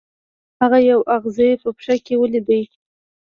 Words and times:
هغه 0.61 0.79
یو 0.91 0.99
اغزی 1.15 1.51
په 1.61 1.69
پښه 1.77 1.95
کې 2.05 2.15
ولید. 2.17 2.47